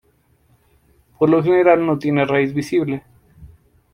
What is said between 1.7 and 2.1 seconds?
no